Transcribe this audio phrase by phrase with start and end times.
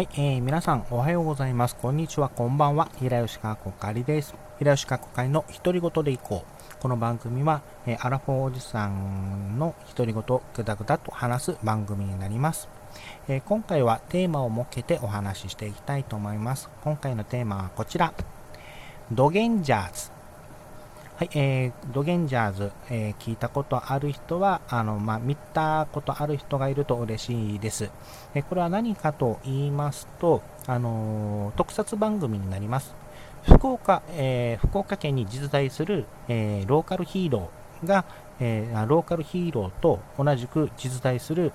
[0.00, 1.76] はい、えー、皆さんおはようございます。
[1.76, 2.88] こんにちは、こんばんは。
[2.98, 4.34] 平吉川こかりです。
[4.58, 6.80] 平吉川こかりの独り言でいこう。
[6.80, 12.70] この番組は、えー、アラフォーおじさんの独り言ぐだぐだと話す番組になります。
[13.28, 16.70] えー、今回はテーマを設けてお話ししていきたいと思います。
[16.82, 18.14] 今回のテーマはこちら。
[19.12, 20.19] ドゲンジャーズ。
[21.20, 27.90] はい、えー、ドゲンジャーズ、えー、聞いたことある人は、あの、まあ、見たことある人がいると嬉しいです。
[28.34, 32.94] え、これは何かと言いますと、あの、特撮番組になります。
[33.42, 38.06] 福岡、えー、福岡県に実在する、えー、ローカルヒーローが、
[38.40, 41.52] えー、ローカルヒーローと同じく実在する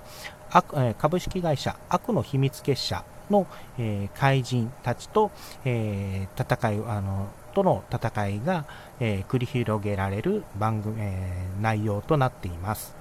[0.96, 3.48] 株式会社悪の秘密結社の、
[3.78, 5.32] え、怪人たちと、
[5.64, 8.66] え、戦いあのとの戦いが、
[9.00, 12.94] えー、繰り広げられる番組、えー、内容となっています、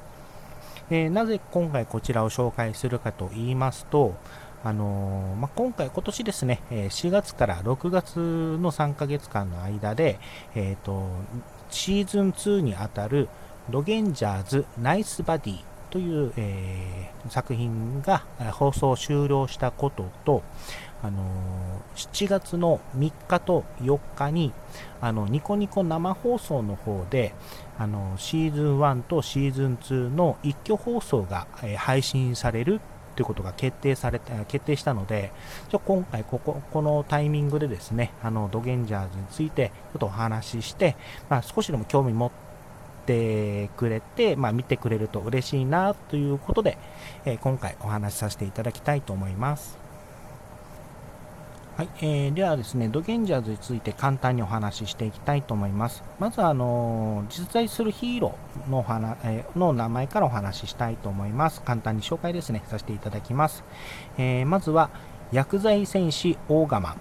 [0.89, 4.15] えー、なぜ今回こちらを紹介するかと言いますと、
[4.63, 10.19] あのまあ、今回、今年ですね、4月から6月の3ヶ月間の間で、
[10.55, 11.05] えーと、
[11.69, 13.27] シーズン2にあたる
[13.69, 20.43] ロゲンジャーズナイスバディという、えー、作品が放送終了したことと、
[21.01, 21.23] あの
[21.95, 24.51] 7月の3日と4日に
[24.99, 27.33] あのニコニコ生放送の方で
[27.77, 32.81] あのシーズン1とシーズン2の一挙放送が、えー、配信される
[33.15, 35.31] ということが決定されて決定したので、
[35.69, 40.97] ちょ今回ここ、このタイミングでですね、あのドゲンジャーズについてちょっとお話しして、
[41.29, 42.44] まあ、少しでも興味持って
[43.05, 46.77] てくれて、まあ、見てくれると嬉しいなということで、
[47.25, 49.77] えー、今回お話しさせていただきたいと思います。
[51.77, 56.03] はい、えー、ではですね、ドゲンジャーズについて簡単にお話ししていきたいと思います。
[56.19, 61.61] まず、あの実在するヒーローの話、えー、の名前からお話ししたいと思います。
[61.61, 63.65] 簡単に紹介ですね、させていただきます。
[64.17, 64.89] えー、まずは、
[65.33, 66.95] 薬剤戦士オーガマン。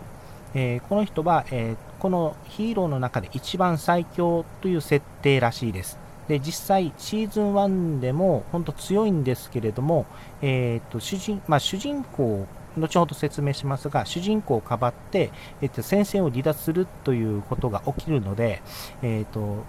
[0.54, 5.98] えこの人は、えこのヒーローの中で一番最強という設定らしいです。
[6.28, 10.04] で実際、シーズン1でも本当強いんですけれども、
[10.42, 15.30] えーと主人まあ、主人公後ほど説明しますが、主人公をかばって、
[15.62, 18.60] えっと、戦線を離脱するということが起きるので、
[19.00, 19.64] えっと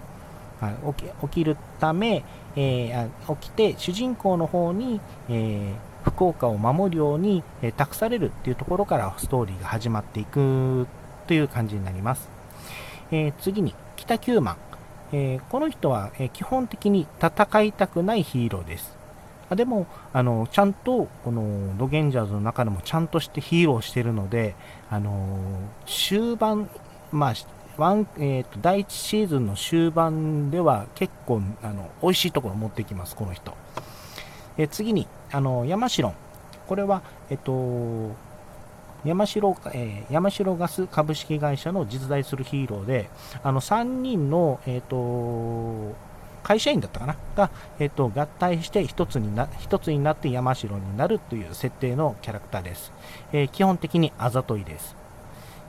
[0.94, 2.22] 起き起きるため、
[2.54, 10.86] えー、起きて主人公の方に、えー、福岡を守るように、えー、託されるっていうところからストーリーが始まっていく
[11.26, 12.28] という感じになります。
[13.10, 14.56] えー、次に北九万、
[15.12, 18.96] えー、この人は、え基本的に戦いたくないヒーローです。
[19.48, 24.56] あでも、あの、ちゃんと、この、ドゲンジャーズの中でもちゃんとしてヒーローしてるので、
[24.90, 25.38] あの、
[25.86, 26.68] 終盤、
[27.12, 27.34] まあ、
[27.76, 33.54] ワン、えっ、ー、と、第1シーズンの終盤では結構、あの、美味しいところを持ってきます、この人。
[34.58, 36.12] え次に、あの、山城。
[36.66, 38.10] これは、えっ、と、
[39.04, 43.08] 山城、えー、山城ガス株式会社の実在するヒーローで、
[43.42, 45.94] あの、3人の、えっ、と、
[46.42, 47.16] 会社員だったかな？
[47.34, 52.92] が、えっと、合体して一つにな一つになって山城になるという設定のキャラクターです。
[53.32, 54.94] えー、基本的にあざといです。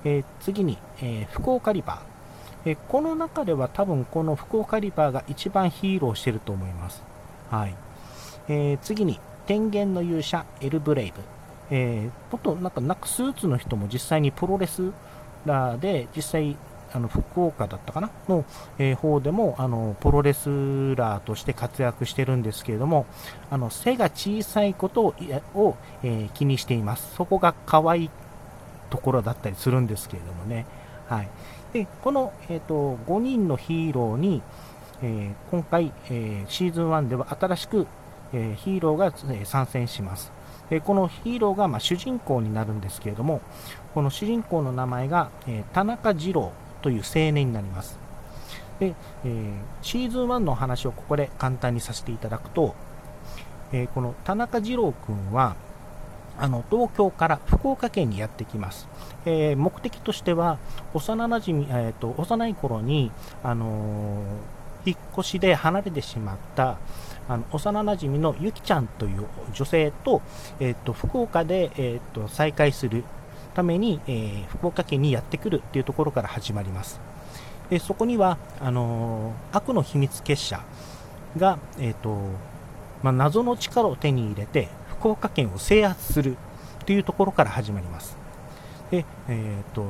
[0.06, 7.02] えー、次に、えー、福岡リバー、えこの中では多分この福岡リバーが一番ヒーローしてると思います。
[7.50, 7.76] はい。
[8.50, 11.37] え次に、天元の勇者エルブレイブ。
[11.70, 14.92] えー、もっとなんか、なんかスーツの人も実際にプロレス
[15.46, 16.58] ラーで実際
[16.94, 18.10] あの福岡だったかな？
[18.28, 18.46] の、
[18.78, 23.06] えー、方でもあのプロレスラーとして活躍してるんですけれども
[23.50, 25.16] あの背が小さいことを
[25.54, 27.16] を、えー、気にしています。
[27.16, 28.10] そこが可愛い
[28.90, 30.66] ところだったりするんですけれどもね、
[31.08, 31.30] はい、
[31.74, 34.42] でこの、えーと、5人のヒーローに、
[35.02, 37.86] えー、今回、えシーズン1では新しく、
[38.34, 40.37] えヒーローが、え参戦します。
[40.70, 43.42] でこのヒーローが、ま、主人公になるんですけれども
[43.94, 46.52] この主人公の名前が、え田中二郎
[46.82, 47.98] という青年になります。
[48.80, 48.94] で、
[49.26, 49.52] えー、
[49.82, 52.76] シーズン1の話をここで簡単にさせていただくと、
[53.72, 55.56] えー、この田中二郎君は、
[56.40, 58.88] あの東京から福岡県にやってきます。
[59.26, 60.60] えー、目的としては、
[60.94, 63.12] 幼なじみ、えーと、幼い頃に、
[63.44, 64.22] あの、
[64.86, 66.78] 引っ越しで離れてしまった
[67.30, 70.22] あの幼なじみのゆきちゃんという女性と,、
[70.60, 73.04] えーと、福岡で、えーと再会する
[73.54, 77.00] ために、えー、福岡県にやってくるっていうところから始まります。
[77.70, 80.62] でそこにはあのー、悪の秘密結社
[81.36, 82.18] が、えーと
[83.04, 84.70] まあ、謎の力を手に入れて
[85.00, 86.38] 福岡県を制圧する
[86.86, 88.16] というところから始まります。
[88.90, 89.86] でえーと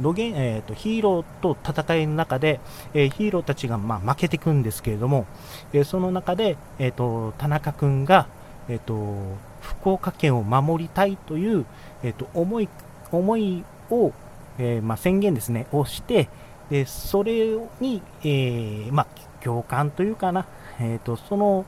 [0.00, 2.60] ロゲンえーと、ヒーローと戦いの中で、
[2.94, 5.26] えー、ヒーローたちが、まあ、負けていくんですけれども、
[5.72, 8.26] えー、その中で、えーと、田中君が、
[8.68, 11.66] えーと福岡県を守りたいという、
[12.02, 12.68] えーと、思い
[13.12, 14.12] 思いを、
[14.58, 16.28] えー、まあ、宣言ですね、をして、
[16.70, 19.06] でそれに、えー、まあ、
[19.42, 20.46] 共感というかな、
[20.78, 21.64] えーと、その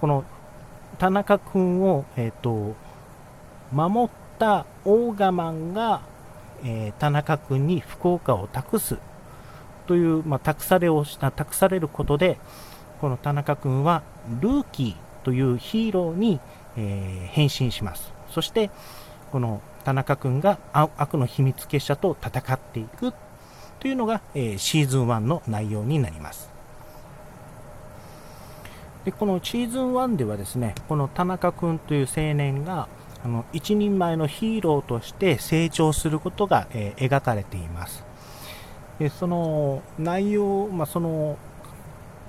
[0.00, 0.24] この
[0.98, 2.74] 田中君を、えーと、
[3.72, 6.02] 守ったオーガマンが、
[6.64, 8.98] えー、田中君に福岡を託す
[9.86, 12.38] という、まあ、託されをした託されることで
[13.00, 14.02] この田中君は
[14.40, 14.94] ルーキー
[15.24, 16.40] というヒーローに、
[16.76, 18.12] えー、変身します。
[18.30, 18.70] そして
[19.32, 23.12] この田中君が悪の秘密結社と戦っていく
[23.80, 26.50] というのが、えー、シーズン1の内容になります。
[29.04, 32.88] でこのシーズン1ではですねこの田中君という青年が
[33.24, 38.04] あの一人前のヒーローとして成長することが、えー、描かれています。
[38.98, 41.36] でその内容、まあ、その、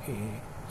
[0.07, 0.11] えー、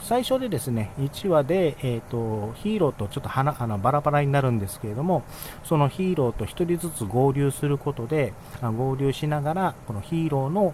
[0.01, 5.23] 最初でですね1話で、えーと、ヒーローとちょっとはあのバラバラになるんですけれども
[5.63, 10.73] そのヒーローと1人ずつ合流することで合流しながらこのヒーローの、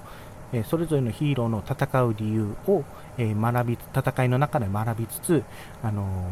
[0.53, 2.83] えそれぞれのヒーローの戦う理由を、
[3.18, 5.44] え学び戦いの中で学びつつ、
[5.81, 6.30] あの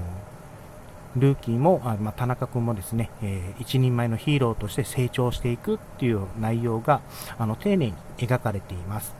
[1.16, 7.02] ルーキーも、あまあ、田中君もですね、えー、一人前のヒーローとして成長していくっていう内容が
[7.38, 9.16] あの丁寧に描かれています。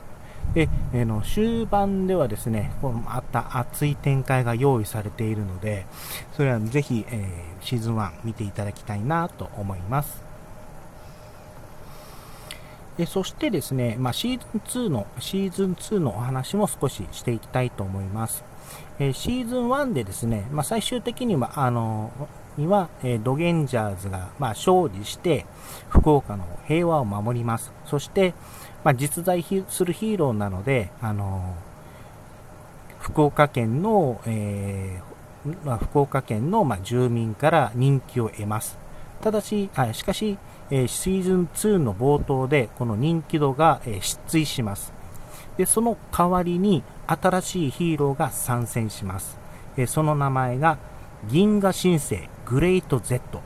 [0.52, 5.86] で、えー、の終盤ではですね、このまた熱い展開が用意されているので、
[6.32, 10.22] それはぜひ、えー、シーズン1見ていただきたいなと思います。
[12.96, 18.44] でそしてですね、まあ、シーズン2の、シーズン2のお話も少ししていきたいと思います。
[18.98, 22.12] え、シーズン1でですね、まあ、最終的には、あの
[22.56, 25.46] には、えー、ドゲンジャーズが、まあ、勝利して、
[25.88, 27.72] 福岡の平和を守ります。
[27.86, 28.34] そして、
[28.84, 31.54] まあ、実在するヒーローなので、あの
[33.00, 38.78] 福岡県の、えー、まあ、福岡県の、まあ、住民から人気を得ます。
[39.22, 40.38] ただし、あしかし、
[40.70, 44.92] えー、シーズン2の冒頭でこの人気度が、えー、失墜します。
[45.56, 49.38] で、その代わりに新しいヒーローが参戦します。
[49.76, 50.78] えその名前が
[51.28, 53.40] 銀河新星グレイト Z。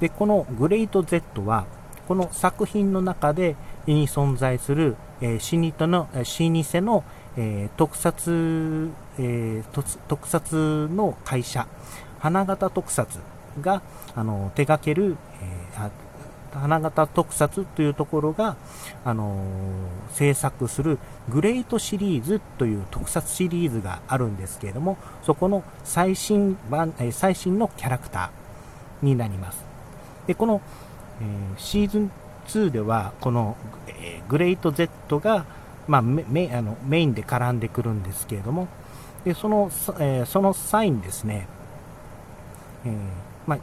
[0.00, 1.66] で、このグレイト Z は、
[2.06, 7.04] この作品の中でに存在する、えー、死にとの、老舗の、
[7.36, 11.66] えー、特撮、えー、特撮の会社、
[12.20, 13.18] 花形特撮
[13.60, 13.82] が
[14.14, 15.90] あの手掛ける、えー、
[16.56, 18.56] 花形特撮というところが、
[19.04, 20.98] あのー、制作する
[21.28, 29.64] グレートシリーズという特撮シリーズがあるんですけれども、そこの最新版、え最新のキャラクターになります。
[30.26, 30.60] で、この、
[31.20, 32.10] えー、シーズン
[32.48, 33.56] 2では、この、
[33.88, 35.44] えー、グレート Z が、
[35.88, 38.68] まあ、メあのメインで絡んでくるんですけれども、
[39.24, 41.48] でその、えー、その際にですね、
[42.84, 42.92] えー
[43.46, 43.58] まあ、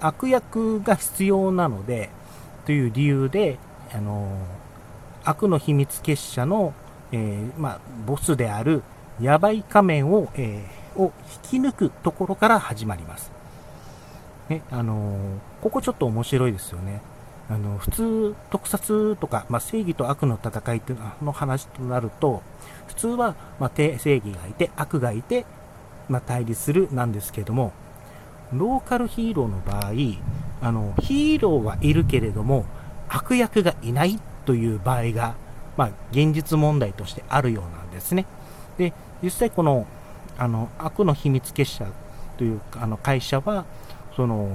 [0.00, 2.10] 悪役が必要なので、
[2.64, 3.58] という理由で、
[3.92, 4.28] あの
[5.24, 6.74] 悪の秘密結社の、
[7.12, 8.82] えー、まあ、ボスである
[9.20, 11.12] ヤバい仮面を、えー、を
[11.52, 13.30] 引き抜くところから始まります。
[14.48, 15.18] ね、あの
[15.60, 17.00] ここちょっと面白いですよね。
[17.48, 22.42] あの普通、特撮とか、まあ、正義と悪の戦いっていうの話となると、
[22.88, 25.46] 普通は、まあ、正義がいて、悪がいて、
[26.08, 27.72] まあ、対立するなんですけども、
[28.52, 32.64] ローカルヒーローの場合、あの、ヒーローはいるけれども、
[33.08, 35.34] 悪役がいないという場合が、
[35.76, 38.26] まあ、現実問題としてあるようなんですね。
[38.78, 39.86] で、実際この、
[40.38, 41.86] あの、悪の秘密結社
[42.36, 43.64] というあの会社は、
[44.14, 44.50] その、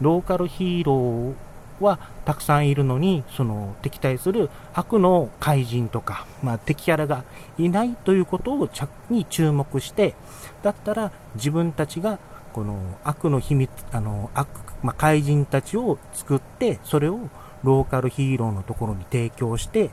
[0.00, 1.34] ローカルヒーロー
[1.80, 7.24] はたくさんいるのに、その敵対する悪の怪人とか、まあ、敵キャラが
[7.58, 10.14] いないということを着に注目して、
[10.62, 12.18] だったら自分たちが
[12.56, 14.48] この悪の秘密、あの、悪、
[14.82, 17.28] まあ、怪人たちを作って、それを
[17.62, 19.90] ローカルヒーローのところに提供して、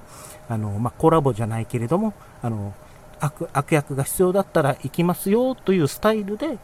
[0.48, 2.74] あの、まあ、コラボじゃないけれども、あの、
[3.20, 6.58] 悪、悪役が必要だったら行きますよというスタイルで、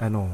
[0.00, 0.28] あの、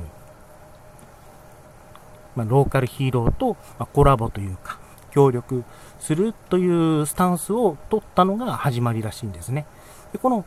[2.34, 4.78] まあ、ローカルヒーローと、まコラボというか、
[5.10, 5.64] 協力
[5.98, 9.66] するというスタンスを取ったのが始まりらしいんですね。
[10.14, 10.46] でこの、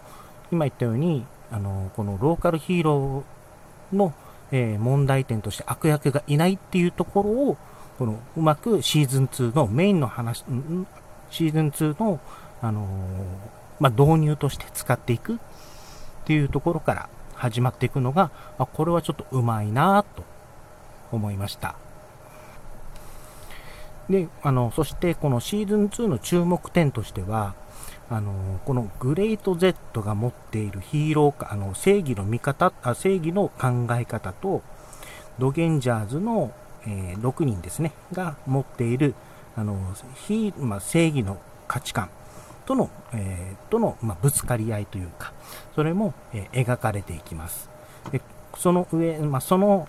[0.52, 4.16] 今言ったように、あの、このローカルヒーローの
[4.54, 7.58] えー、問題点として悪役がいないっていうところを、
[7.98, 10.46] このうまくシーズン2のメインの話、
[11.32, 12.20] シーズン2の、
[12.62, 12.86] あのー、
[13.80, 15.38] まあ、導入として使っていくっ
[16.26, 18.30] ていうところから始まっていくのが、
[18.60, 20.24] あこれはちょっとうまいなと
[21.12, 21.76] 思いました。
[24.08, 27.56] で、あの、そしてこのシーズン2の注目点としては、
[28.10, 34.62] あのこのグレート Z が持っているヒーローか、あの正義の見方あ、正義の考え方と、
[35.40, 36.52] ドゲンジャーズの、
[36.86, 39.16] えー、6人ですね、が持っている、
[39.56, 39.80] あの、
[40.28, 42.10] 非、まあ、正義の価値観
[42.66, 45.34] との、えー、との、まあ、ぶつかり合いというか、
[45.76, 47.70] それも、えー、描かれていきます。
[48.12, 48.22] で
[48.58, 49.88] その上、まあ、その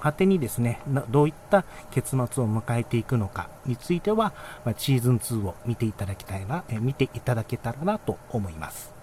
[0.00, 4.32] 果てにですね、どういった結末を迎えていくのかについては、
[4.64, 8.96] ま、シーズン2を見ていただきたいな、え見ていただけたらなと思います。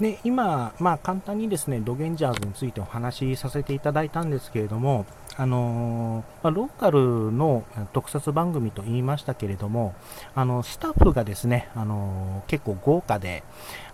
[0.00, 5.06] で、今、まあ簡単にですね、ドゲンジャーズについてお話しさせていただいたんですけれども、
[5.38, 9.94] あの、まあ、ローカルの特撮番組と言いましたけれども、
[10.34, 13.42] あの、スタッフがですね、あの、結構豪華で、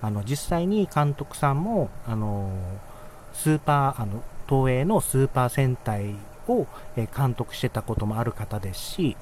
[0.01, 2.51] あの、実際に監督さんも、あの、
[3.33, 6.14] スーパー、あの、東映のスーパー戦隊
[6.49, 6.66] を
[7.16, 9.16] 監督してたこともある方ですし、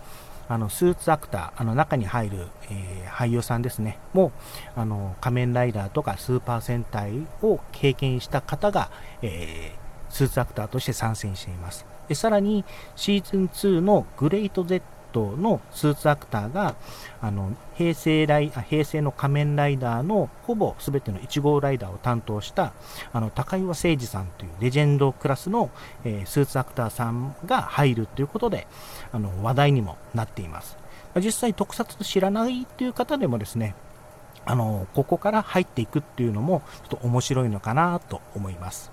[0.48, 4.32] あのスーツアクター、あの中に入る、えー、俳優さんですね、も
[4.74, 8.90] あの仮面ライダーとかスーパー戦隊を経験した方が、
[9.22, 11.86] えー、スーツアクターとして参戦しています。
[12.08, 12.64] でさらに
[12.96, 14.82] シーズン2のグレート Z
[15.12, 16.76] トのスーツアクターが、
[17.20, 22.72] あの、平成ライ、平成の仮面ライダーのほぼ全ての1号ライダーを担当した、
[23.12, 25.70] あの、高岩誠二さんというレジェンドクラスの、
[26.04, 28.66] えー、スーツアクターさんが入るということで、
[29.12, 30.76] あの、話題にもなっています。
[31.16, 33.74] 実際特撮知らないっていう方でもですね、
[34.44, 38.90] あの、ここから入っていくっていうのも、ちょっと面白いのかなと思います。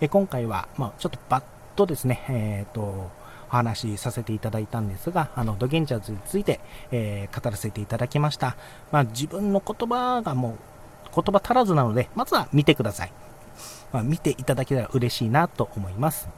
[0.00, 1.44] え今回は、まあ、ちょっとバッ
[1.74, 3.10] とですね、えっ、ー、と、
[3.48, 6.60] お話しさせていただいたんですが、あの、ドゲンチャーズについて、
[6.90, 8.56] えー、語らせていただきました。
[8.92, 10.56] まあ、自分の言葉がもう、
[11.14, 13.12] 言葉足らずなので、まずは見てください。
[13.92, 16.28] まあ、見ていただけたら嬉しいなと思います。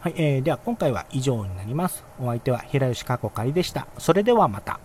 [0.00, 2.04] はい、えー、では今回は以上になります。
[2.20, 3.86] お相手は平吉かこかりでした。
[3.98, 4.78] それではまた。